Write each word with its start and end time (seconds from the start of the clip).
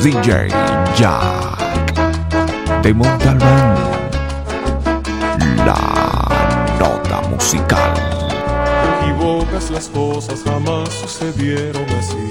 DJ 0.00 0.48
Jack 0.96 1.92
de 2.82 2.94
Montalbán. 2.94 3.74
La 5.66 6.76
nota 6.78 7.28
musical. 7.28 7.94
Te 7.94 9.06
equivocas, 9.06 9.70
las 9.70 9.88
cosas 9.88 10.42
jamás 10.44 10.88
sucedieron 10.90 11.84
así. 11.98 12.28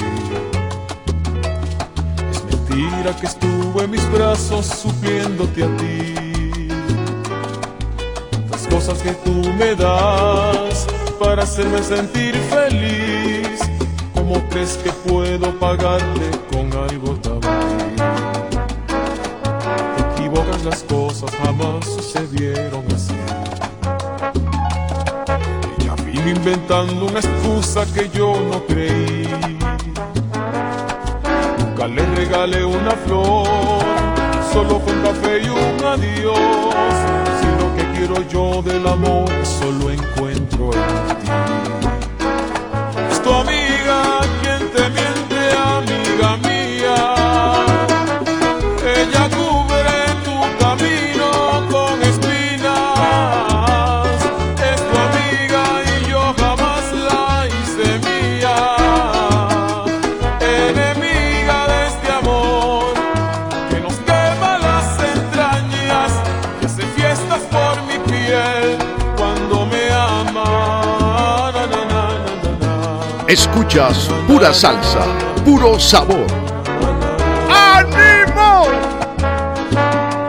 Es 2.31 2.43
mentira 2.45 3.13
que 3.19 3.25
estuve 3.25 3.83
en 3.83 3.91
mis 3.91 4.11
brazos 4.11 4.65
supliéndote 4.65 5.63
a 5.65 5.77
ti. 5.77 6.13
Las 8.49 8.65
cosas 8.67 8.99
que 8.99 9.11
tú 9.11 9.41
me 9.59 9.75
das 9.75 10.87
para 11.19 11.43
hacerme 11.43 11.83
sentir 11.83 12.33
feliz. 12.49 13.32
¿Cómo 14.25 14.41
crees 14.47 14.77
que 14.77 14.89
puedo 14.89 15.51
pagarte 15.59 16.31
con 16.49 16.71
algo 16.71 17.13
tan? 17.15 17.41
Te 19.97 20.01
equivocas, 20.13 20.63
las 20.63 20.81
cosas 20.83 21.29
jamás 21.43 21.85
sucedieron 21.85 22.85
así. 22.95 23.13
Ella 25.77 25.95
vino 26.05 26.29
inventando 26.29 27.07
una 27.07 27.19
excusa 27.19 27.85
que 27.93 28.07
yo 28.17 28.39
no 28.49 28.65
creí. 28.65 29.27
Nunca 31.59 31.87
le 31.87 32.05
regalé 32.15 32.63
una 32.63 32.91
flor, 32.91 33.45
solo 34.53 34.79
fue 34.79 34.93
un 34.93 35.01
café 35.01 35.41
y 35.43 35.49
un 35.49 35.85
adiós. 35.85 36.39
Si 37.41 37.47
lo 37.59 37.75
que 37.75 37.83
quiero 37.97 38.25
yo 38.29 38.61
del 38.61 38.87
amor 38.87 39.29
solo 39.43 39.91
encuentro 39.91 40.71
en 40.71 41.25
ti. 41.25 41.92
Escuchas 73.27 74.09
pura 74.27 74.53
salsa, 74.53 74.99
puro 75.45 75.79
sabor. 75.79 76.27
¡Ánimo! 77.49 78.65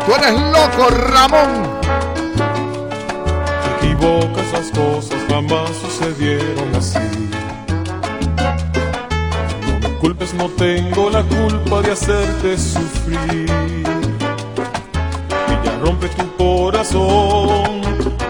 Tú 0.07 0.15
eres 0.15 0.33
loco, 0.33 0.89
Ramón. 0.91 1.65
Te 3.63 3.87
equivocas, 3.87 4.53
las 4.53 4.71
cosas 4.71 5.19
jamás 5.29 5.71
sucedieron 5.83 6.75
así. 6.77 6.99
No 9.67 9.81
me 9.81 9.97
culpes, 9.97 10.33
no 10.35 10.49
tengo 10.51 11.11
la 11.11 11.23
culpa 11.25 11.83
de 11.83 11.93
hacerte 11.93 12.57
sufrir. 12.57 13.51
Ella 15.49 15.79
rompe 15.83 16.09
tu 16.11 16.37
corazón 16.37 17.83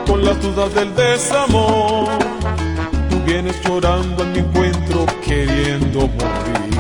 con 0.06 0.24
las 0.24 0.40
dudas 0.40 0.74
del 0.74 0.94
desamor. 0.96 2.08
Vienes 3.34 3.60
llorando 3.64 4.22
a 4.22 4.26
mi 4.26 4.38
encuentro 4.38 5.06
queriendo 5.26 6.06
morir. 6.06 6.78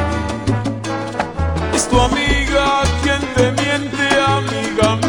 Es 1.74 1.88
tu 1.88 2.00
amiga 2.00 2.84
quien 3.02 3.20
te 3.34 3.50
miente, 3.60 4.08
amiga 4.24 5.03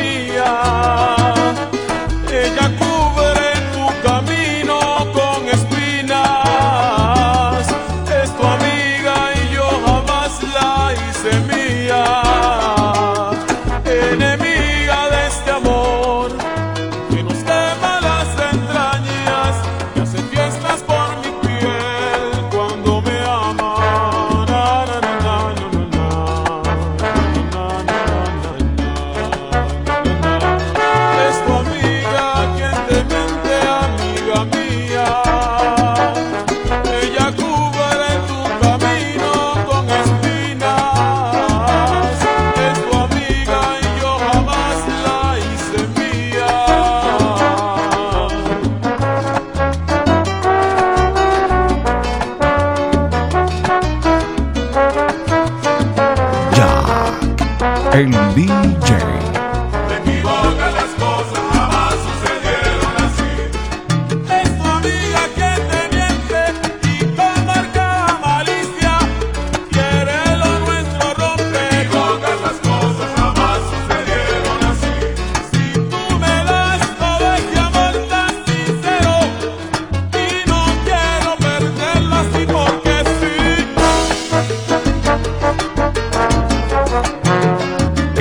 el 57.96 58.12
DJ. 58.36 59.25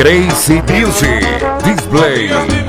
Crazy 0.05 0.61
Music 0.69 1.23
Display. 1.65 2.64